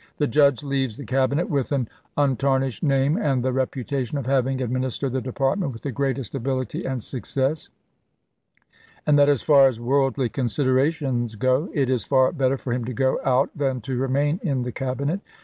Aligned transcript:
The 0.18 0.26
Judge 0.26 0.64
leaves 0.64 0.96
the 0.96 1.04
Cabinet 1.06 1.48
with 1.48 1.70
an 1.70 1.88
untar 2.16 2.58
nished 2.60 2.82
name 2.82 3.16
and 3.16 3.44
the 3.44 3.52
reputation 3.52 4.18
of 4.18 4.26
having 4.26 4.58
admin 4.58 4.84
istered 4.84 5.12
the 5.12 5.20
department 5.20 5.72
with 5.72 5.82
the 5.82 5.92
greatest 5.92 6.34
ability 6.34 6.84
and 6.84 7.00
success; 7.00 7.68
and 9.06 9.16
that 9.20 9.28
as 9.28 9.42
far 9.42 9.68
as 9.68 9.78
worldly 9.78 10.30
considera 10.30 10.90
tions 10.92 11.36
go, 11.36 11.70
it 11.72 11.88
is 11.88 12.02
far 12.02 12.32
better 12.32 12.56
for 12.58 12.72
him 12.72 12.84
to 12.86 12.92
go 12.92 13.20
out 13.24 13.50
than 13.54 13.80
to 13.82 13.96
remain 13.96 14.40
in 14.42 14.62
the 14.62 14.72
Cabinet. 14.72 15.20